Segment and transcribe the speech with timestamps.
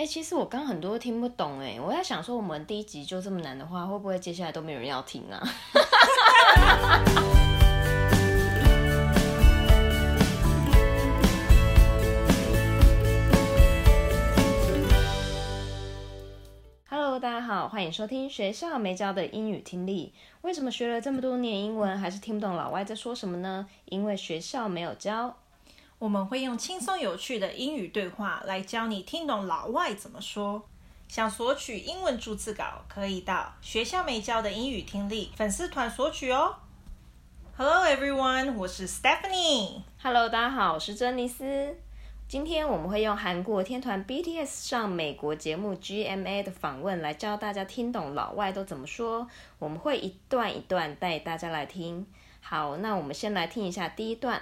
[0.00, 5.38] 哎、其实我刚很多都听不懂哎，我在想说，我们第一集就这么难的话，会不会接下来都没人要听啊？
[16.88, 20.14] Hello，大家好，欢迎收听学校没教的英语听力。
[20.40, 23.66] 为什么学了这么多年英文，还是听不懂老外在说什么呢？
[23.84, 25.36] 因为学校没有教。
[26.00, 30.66] 我们会用轻松有趣的英语对话来教你听懂老外怎么说。
[31.06, 36.56] 想索取英文逐字稿，可以到学校没教的英语听力粉丝团索取哦。
[37.54, 39.82] Hello everyone，我是 Stephanie。
[40.02, 41.76] Hello，大家好，我是珍妮斯。
[42.26, 49.28] 今天我们会用韩国天团 BTS 上美国节目 GMA 的访问来教大家听懂老外都怎么说。
[49.58, 52.06] 我们会一段一段带大家来听。
[52.40, 54.40] 好，那我们先来听一下第一段。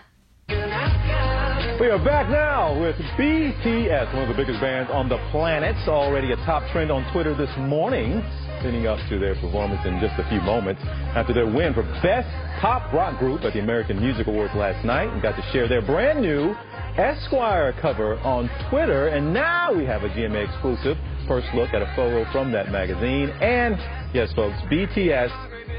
[1.59, 5.75] We are back now with BTS, one of the biggest bands on the planet.
[5.89, 8.23] Already a top trend on Twitter this morning,
[8.65, 10.83] leading up to their performance in just a few moments.
[11.15, 12.29] After their win for Best
[12.61, 15.83] Pop Rock Group at the American Music Awards last night, and got to share their
[15.83, 16.55] brand new
[16.97, 19.09] Esquire cover on Twitter.
[19.09, 20.97] And now we have a GMA exclusive
[21.29, 23.29] first look at a photo from that magazine.
[23.41, 23.77] And
[24.15, 25.31] yes, folks, BTS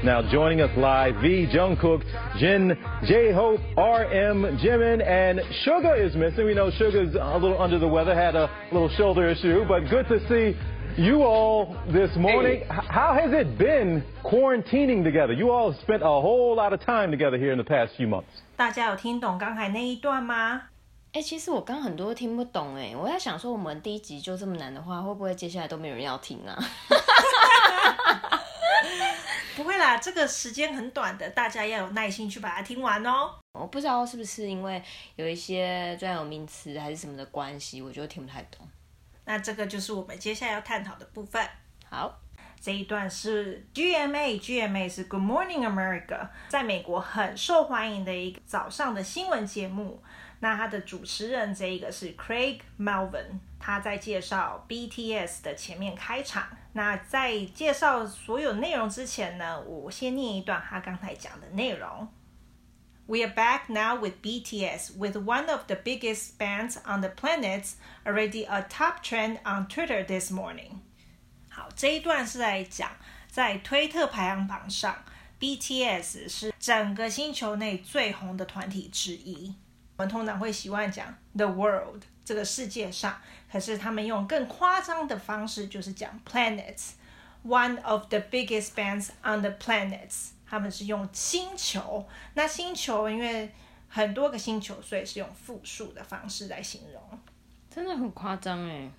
[0.02, 2.02] now joining us live, V, Jungkook,
[2.38, 6.46] Jin, J-Hope, RM, Jimin, and Sugar is missing.
[6.46, 10.08] We know Sugar's a little under the weather, had a little shoulder issue, but good
[10.08, 10.58] to see
[11.00, 12.60] you all this morning.
[12.60, 12.66] Hey.
[12.68, 15.32] How has it been quarantining together?
[15.32, 18.42] You all spent a whole lot of time together here in the past few months.
[18.54, 20.64] 大家有听懂刚才那一段吗？
[21.12, 26.58] 哎，其实我刚很多都听不懂哎，我在想说，我们第一集就这么难的话，会不会接下来都没有人要听啊？
[29.56, 33.30] 不会啦，这个时间很短的，大家要有耐心去把它听完哦。
[33.58, 34.82] 我不知道是不是因为
[35.16, 38.68] 有一些专有名词还是什么的关系，我就听不太懂。
[39.30, 41.40] 那这个就是我们接下来要探讨的部分。
[41.88, 42.20] 好，
[42.60, 50.02] 这一段是 GMA，GMA 是 Good Morning America，在美国很受欢迎的一个早上的新闻节目。
[50.40, 56.48] 那它的主持人这一个是 Craig Melvin，他在介绍 BTS 的前面开场。
[56.72, 62.08] 那在介绍所有内容之前呢，我先念一段他刚才讲的内容。
[63.09, 68.45] We are back now with BTS, with one of the biggest bands on the planet, already
[68.45, 70.79] a top trend on Twitter this morning.
[71.49, 72.89] 好，这一段是在讲
[73.29, 75.03] 在推特排行榜上，
[75.39, 79.53] BTS 是整个星球内最红的团体之一。
[79.97, 83.21] 我们通常会习惯讲 the world 这个世界上，
[83.51, 90.31] 可是他们用更夸张的方式，就是讲 planets，one of the biggest bands on the planets。
[90.50, 93.48] 他们是用星球，那星球因为
[93.88, 97.00] 很多个星球，所以是用复数的方式来形容，
[97.72, 98.90] 真的很夸张哎。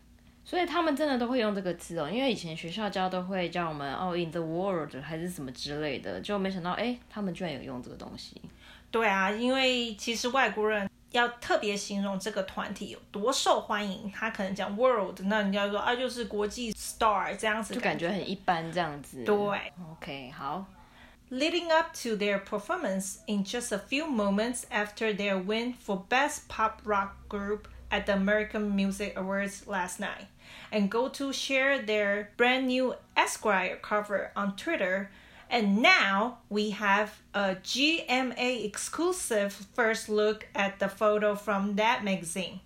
[0.43, 8.41] 所以他们真的都会用这个字哦，因为以前学校教都会教我们哦，in the world 还是什么之类的，就没想到哎，他们居然有用这个东西。
[8.89, 19.23] 对啊，因为其实外国人要特别形容这个团体有多受欢迎，他可能讲 world，那你要说啊，就是国际 star 这样子，就感觉很一般这样子。
[19.23, 19.35] 对
[19.91, 20.65] ，OK，好。
[21.33, 26.81] Leading up to their performance in just a few moments after their win for Best Pop
[26.83, 30.27] Rock Group at the American Music Awards last night,
[30.73, 35.09] and go to share their brand new Esquire cover on Twitter.
[35.49, 42.59] And now we have a GMA exclusive first look at the photo from that magazine.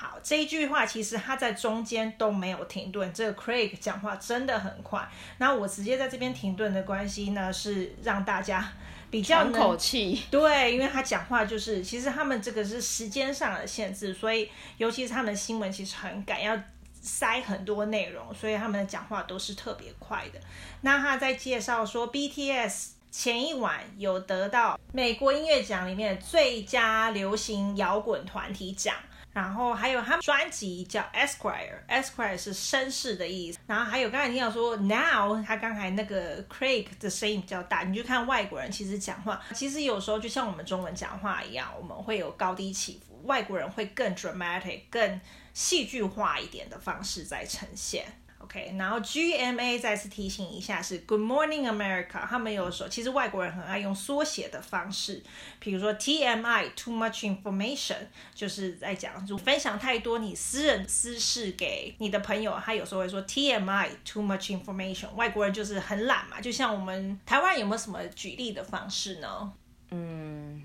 [0.00, 3.12] 好，这一句话其实他在中间都没有停顿。
[3.12, 5.06] 这个 Craig 讲话真的很快。
[5.36, 8.72] 那我直接在这边停顿的关系呢，是让大家
[9.10, 10.22] 比较喘口气。
[10.30, 16.58] 对，因为他讲话就是，其实他们这个是时间上的限制，所以尤其是他们的新闻其实很赶要。
[17.02, 20.40] 塞很多内容，所以他们的讲话都是特别快的。
[20.82, 28.94] 那他在介绍说，BTS 前一晚有得到美国音乐奖里面最佳流行摇滚团体奖，
[29.32, 33.58] 然后还有他们专辑叫 Esquire，Esquire 是绅士的意思。
[33.66, 45.20] 然后还有刚才听到说 Now，他刚才那个 Craig 的声音比较大，你就看外国人其实讲话，其实有时候就像我们中文讲话一样，我们会有高低起伏，外国人会更 dramatic，更。
[45.52, 48.06] 戏剧化一点的方式在呈现
[48.50, 55.22] ，OK，然后 GMA 再次提醒一下是 Good Morning America，他们有时候其实外国人很爱用缩写的方式，
[55.60, 57.98] 比如说 TMI Too Much Information，
[58.34, 69.52] 就是在讲就分享太多你私人私事给你的朋友，他有时候会说 TMI Too Much Information，外国人就是很懒嘛，就像我们台湾有没有什么举例的方式呢？
[69.92, 70.62] 嗯，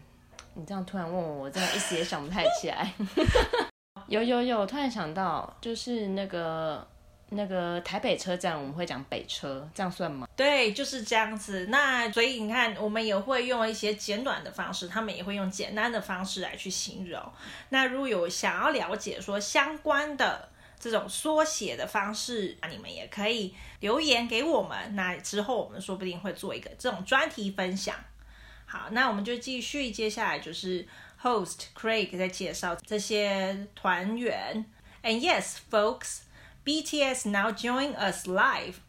[0.55, 2.93] 你这样突然问我，我真的一时也想不太起来。
[4.07, 6.87] 有 有有，突然想到，就是那个
[7.29, 10.27] 那个台北车站，我们会讲北车，这样算吗？
[10.35, 11.65] 对，就是这样子。
[11.69, 17.21] 那所以你看，我们也会用一些简短的方式，他们也会用简单的方式来去形容。
[17.69, 20.47] 那如果有想要了解说相关的
[20.79, 24.95] 这种缩写的方式，那你们也可以留言给我们。
[24.95, 27.95] 那之后我们说不定会做一个这种专题分享。
[28.67, 30.87] 好，那我们就继续，接下来就是
[31.21, 34.65] Host Craig 在介绍这些团员。
[35.03, 36.21] And yes, folks,
[36.66, 38.80] BTS now join us live.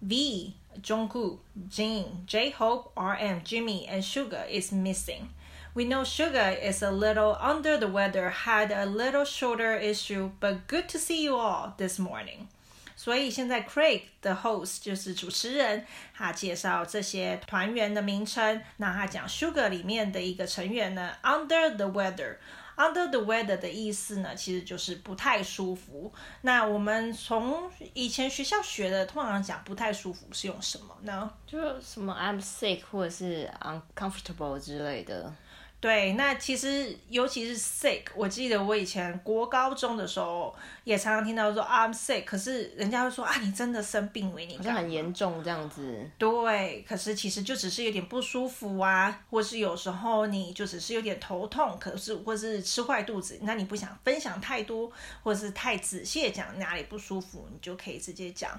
[0.00, 1.38] V, Jungkook,
[1.68, 5.30] Jin, J-Hope, RM, Jimmy, and Suga is missing.
[5.74, 10.66] We know Suga is a little under the weather, had a little shoulder issue, but
[10.66, 12.48] good to see you all this morning.
[12.96, 15.84] 所以现在 Craig 的 host 就是主持人，
[16.16, 18.60] 他介绍这些团员的名称。
[18.78, 22.38] 那他讲 Suga 里面的一个成员呢，Under the weather。
[22.75, 26.11] Under the weather 的意思呢，其实就是不太舒服。
[26.41, 31.31] 那我们从以前学校学的，通常讲不太舒服是用什么呢？
[31.45, 35.33] 就什么 I'm sick 或者是 uncomfortable 之类的。
[35.83, 46.09] 对，那其实尤其是 sick，我记得我以前国高中的时候也常常听到说 I'm sick，可是人家会说啊，你真的生病了，你好像很严重这样子。
[46.17, 54.89] 对，可是其实就只是有点不舒服啊，或是有时候你就只是有点头痛，可是或是吃坏肚子，那你不想分享太多，
[55.21, 58.57] 或是太仔细讲哪里不舒服，你就可以直接讲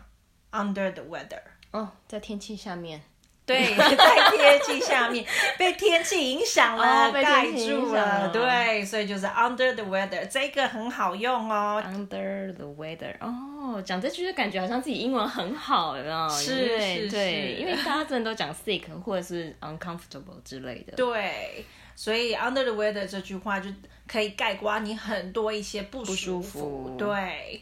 [0.53, 1.41] under the weather。
[1.71, 3.03] 哦，在天气下面。
[3.47, 5.23] 对，在天气下面
[5.59, 8.29] 被天气影响了，盖、oh, 住了。
[8.31, 11.83] 对，所以就是 under the weather，这个很好用哦。
[11.87, 16.29] Under the weather，哦，讲这句就感觉好像自己英文很好，有没有？
[16.31, 20.95] 是对是对，因为大家真的都讲 sick 或者是 uncomfortable 之类的。
[20.97, 23.69] 对，所以 under the weather 这句话就
[24.09, 26.13] 可以概括你很多一些不舒服。
[26.15, 26.97] 不舒服。
[26.99, 27.61] 对，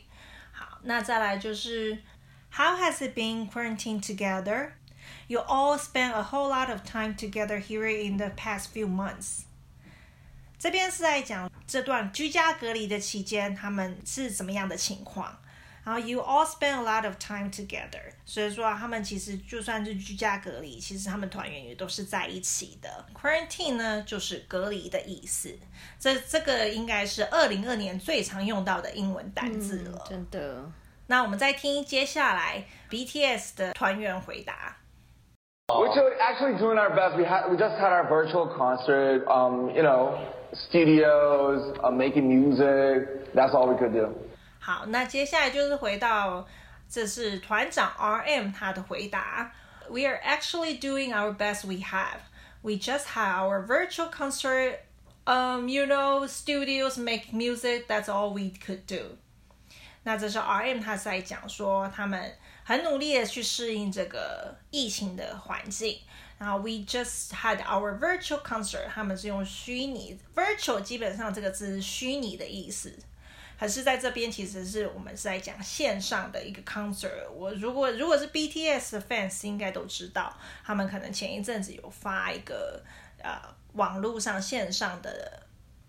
[0.53, 1.99] 好，那再来就是
[2.53, 4.75] How has it been quarantined together?
[5.29, 9.43] You all spent a whole lot of time together here in the past few months。
[10.59, 15.39] 这边是在讲这段居家隔离的期间，他们是怎么样的情况。
[15.85, 23.05] 然后 You all spend a lot of time together，所以说他们其实就算是居家隔离，其实他们团员也都是在一起的。
[23.13, 25.59] Quarantine 呢，就是隔离的意思。
[25.99, 30.05] 这这个应该是二零二年最常用到的英文单字了。
[30.05, 30.73] 嗯，真的。
[31.09, 34.77] 那我们再听接下来 BTS 的团员回答。
[35.72, 37.18] We're actually doing our best.
[37.18, 39.28] We had we just had our virtual concert.
[39.28, 40.18] Um, you know,
[40.54, 43.34] studios, uh, making music.
[43.34, 44.16] That's all we could do.
[44.60, 46.48] 好，那接下来就是回到，
[46.90, 49.52] 这是团长 RM 他的回答。
[49.90, 52.22] We are actually doing our best we have.
[52.62, 54.80] We just had our virtual concert.
[55.26, 57.88] Um, you know, studios make music.
[57.90, 59.18] That's all we could do.
[60.04, 62.32] 那这是 RM 他在讲说他们。
[62.65, 65.99] 很努力的去适应这个疫情的环境，
[66.39, 72.97] 然后 we just had our virtual concert，他们是用虚拟 virtual，基本上这个字是虚拟的意思，
[73.59, 77.31] 可是在这边其实是我们是在讲线上的一个 concert。
[77.33, 82.83] 我如果如果是 BTS 的 fans 应该都知道，他们可能前一阵子有发一个
[83.23, 83.41] 呃
[83.75, 85.43] 网络上线上的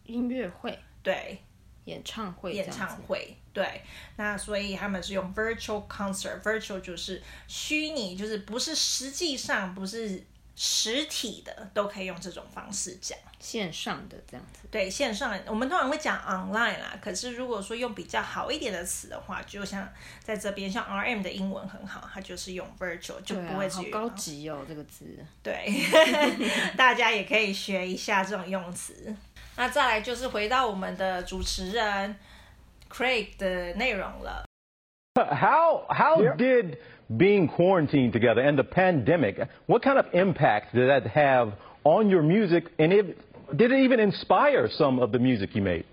[0.06, 1.42] 音乐会，对。
[1.86, 3.82] 演唱会，演唱会，对，
[4.16, 10.24] 那所以他们是用 virtual concert，virtual 就是虚拟，就是不是实际上不是
[10.56, 14.60] 实体的，都可以用这种方式讲线上的这样子。
[14.72, 19.88] 对，线上我们通常会讲 online 啦，可是如果说用比较好一点的词的话，就像
[20.24, 25.06] 在这边，像 RM 的英文很好，它就是用 virtual，就不会、啊、好高级哦这个字。
[25.42, 25.70] 对，
[26.78, 29.14] 大家也可以学一下这种用词。
[29.57, 32.17] 那再来就是回到我们的主持人
[32.91, 34.45] Craig 的内容了。
[35.15, 41.53] How how did being quarantined together and the pandemic, what kind of impact did that have
[41.83, 42.71] on your music?
[42.79, 43.17] And if,
[43.57, 45.85] did it even inspire some of the music you made?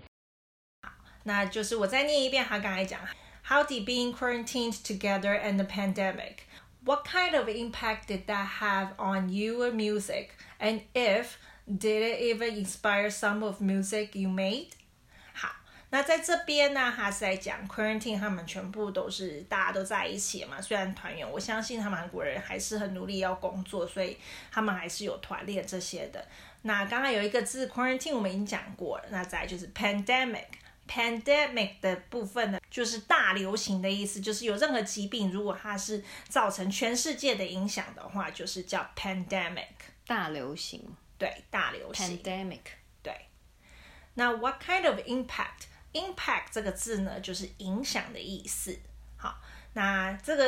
[1.24, 3.00] 那就是我再念一遍他刚才讲，
[3.48, 6.44] How did being quarantined together and the pandemic,
[6.84, 10.30] what kind of impact did that have on your music?
[10.60, 11.36] And if
[11.67, 14.67] Did it even inspire some of music you made？
[15.33, 15.49] 好，
[15.89, 20.59] 那在这边呢，他是在讲 quarantine，他们全部都是大家都在一起嘛。
[20.59, 24.17] 虽然团员，我相信他们韩国人还是很努力要工作，所以
[24.51, 26.25] 他们还是有团练这些的。
[26.63, 29.05] 那刚刚有一个字 quarantine，我们已经讲过了。
[29.09, 39.65] 那再就是 pandemic，pandemic 的部分呢，就是大流行的意思，就是有任何疾病，如果它是造成全世界的影响的话，就是叫 pandemic，
[40.05, 40.95] 大流行。
[41.21, 42.61] 对，大流行 pandemic。
[43.03, 43.13] 对，
[44.15, 48.75] 那 what kind of impact impact 这个字呢，就是影响的意思。
[49.17, 49.39] 好，
[49.73, 50.43] 那这个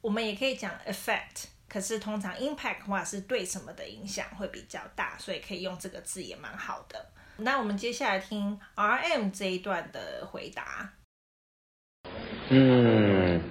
[0.00, 7.10] 我们也可以讲 effect，可是通常 impact 的话是对什么的影响会比较大，所以可以用这个字也蛮好的。
[7.38, 10.92] 那我们接下来听 RM 这一段的回答。
[12.50, 13.42] 嗯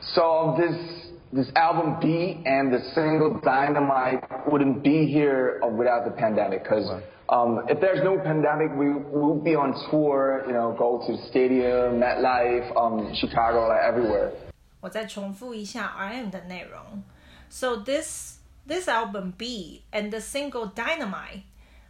[0.00, 0.99] ，So this
[1.33, 6.89] this album B and the single Dynamite wouldn't be here without the pandemic, because
[7.29, 11.23] um, if there's no pandemic, we will be on tour, you know, go to the
[11.29, 14.31] stadium, MetLife, um, Chicago, like everywhere.
[14.81, 17.03] 我再重复一下 RM 的内容。
[17.49, 21.43] So this this album B and the single Dynamite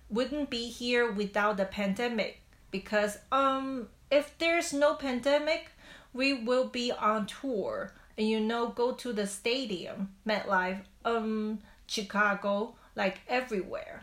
[0.09, 2.37] wouldn't be here without the pandemic,
[2.71, 5.71] because um if there's no pandemic
[6.13, 11.58] we will be on tour And you know go to the stadium MetLife um
[11.88, 14.00] Chicago like everywhere.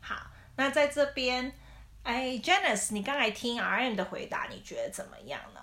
[0.00, 1.52] 好那在这边
[2.04, 5.60] 哎 Janice 你刚才听 RM 的回答你觉得怎么样呢？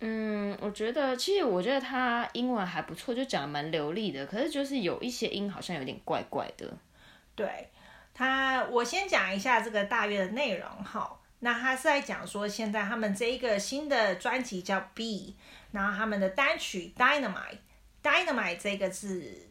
[0.00, 6.72] 嗯我觉得其实我觉得他英文还不错就讲得蛮流利的可是就是有一些音好像有点怪怪的。
[7.34, 7.68] 对
[8.14, 11.14] 他我先讲一下这个大约的内容哈。
[11.40, 15.36] 那他是在讲说，现在他们这一个新的专辑叫 B，
[15.70, 19.48] 然后他们的单曲 Dynamite，Dynamite 这个字，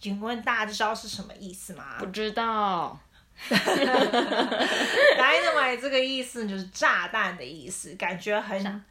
[0.00, 1.96] 请问大家知道是什么意思吗？
[1.98, 2.98] 不知道。
[5.18, 8.84] Dynamite 这个意思就是炸弹的意思，感觉很。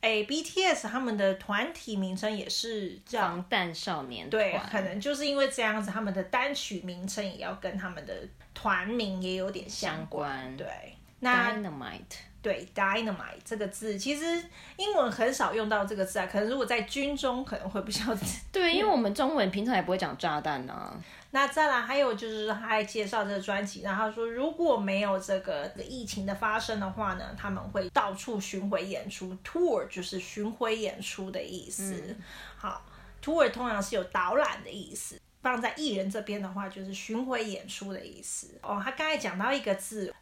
[0.00, 4.42] 哎，BTS 他们的团体名称也是叫防弹少年团。
[4.42, 8.12] 对，可能就是因为这样子，他们的单曲名称也要跟他们的
[8.52, 10.28] 团名也有点相关。
[10.28, 10.96] 相关对。
[11.20, 14.24] 那 Dynamite 对 Dynamite 这个字，其实
[14.76, 16.26] 英文很少用到这个字啊。
[16.26, 18.02] 可能如果在军中，可能会比较
[18.52, 20.92] 对，因为我们中文平常也不会讲炸弹啊。
[21.30, 31.94] 那再来还有就是他还介绍这个专辑，然后他说如果没有这个疫情的发生的话呢，他们会到处巡回演出，Tour 就是巡回演出的意思。
[32.08, 32.16] 嗯、
[32.56, 32.84] 好
[33.24, 35.18] ，Tour 通常是有导览的意思。
[35.40, 38.56] 放在艺人这边的话，就是巡回演出的意思。
[38.62, 40.14] 哦，他刚才讲到一个字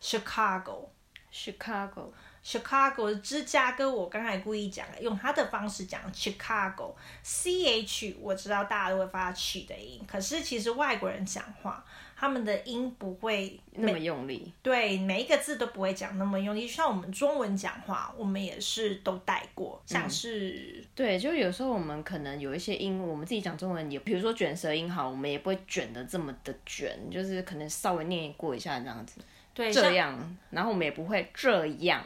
[1.32, 3.90] ，Chicago，Chicago，Chicago 芝加哥。
[3.90, 11.84] 我刚才故意讲，用他的方式讲 Chicago，C H，我知道大家都会发 ch 的音，可是其实外国人讲话。
[12.20, 16.68] 他们的音不会那么用力，对，每一个字都不会讲那么用力。
[16.68, 29.22] 就像我们中文讲话，我们也是都带过，像是、嗯、对，就有时候我们可能有一些音，我们自己讲中文也，比如说卷舌音好，我们也不会卷的这么的卷，就是可能稍微念过一下这样子，
[29.54, 32.02] 对，这样，然后我们也不会这样，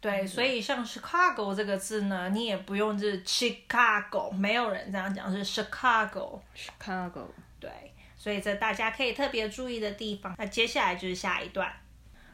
[0.00, 7.26] 对，所以像 Chicago 这个字呢，你也不用是 Chicago，没有人这样讲，是 Chicago，Chicago，
[7.60, 7.70] 对。
[8.16, 10.36] 所以这大家可以特别注意的地方。
[10.38, 11.72] 那接下来就是下一段。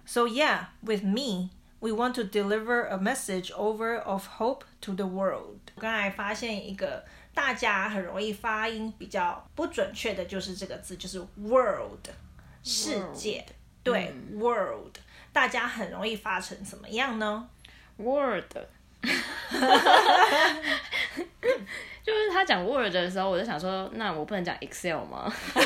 [0.04, 1.48] So yeah, with me,
[1.80, 5.60] we want to deliver a message over of hope to the world。
[5.76, 12.06] 我刚才发现一个大家很容易发音比较不准确的，就是这个字，就是 world，
[12.62, 13.46] 世界。
[13.90, 14.96] 对、嗯、world，
[15.32, 17.48] 大家很容易发成怎么样呢
[17.96, 18.44] ？Word。
[22.02, 25.30] 就是他讲 Word 的时候，我就想说，那我不能讲 Excel 吗？
[25.52, 25.60] 可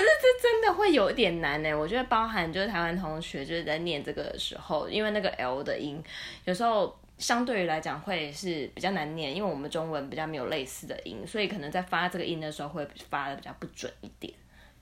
[0.00, 1.74] 是这真的会有一点难呢。
[1.74, 6.02] 我觉得包含就是台湾同学就是在念这个的时候，因为那个 L 的音，
[6.44, 14.32] 有时候相对于来讲会是比较难念，因为我们中文比较没有类似的音，所以可能在发这个音的时候会发的比较不准一点。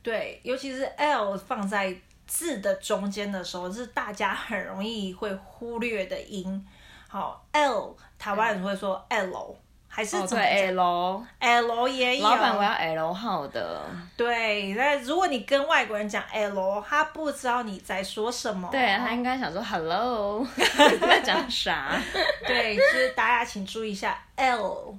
[0.02, 1.94] 对，尤其是 L 放在
[2.26, 6.66] 字的中间的时候，是大家很容易会忽略的音。
[7.08, 9.56] 好，L 台湾人会说 L，、嗯、
[9.86, 10.42] 还是怎么、
[10.82, 12.24] 哦、L L 也有。
[12.24, 13.82] 老板，我要 L 号的。
[14.16, 18.68] 对，那如果你跟外国人讲 L，他不知道你在说什么。
[18.72, 20.64] 对，他应该想说 Hello，你
[20.98, 22.00] 在讲啥？
[22.46, 24.96] 对，就是大家请注意一下 L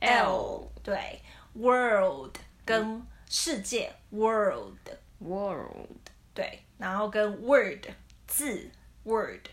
[0.00, 1.20] L，对
[1.54, 4.76] ，World 跟世界、嗯、World
[5.18, 7.86] World，对，然后跟 Word
[8.26, 8.70] 字
[9.04, 9.46] Word。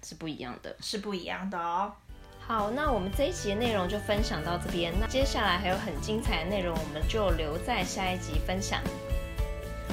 [0.00, 1.92] 是不一样的，是不一样的哦。
[2.38, 4.94] 好，那我们这一集的内容就分享到这边。
[4.98, 8.80] 那接下来还有很精彩的内容，我们就留在下一集分享。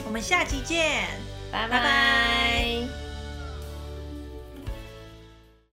[0.06, 1.10] 我们下集见，
[1.52, 3.05] 拜拜。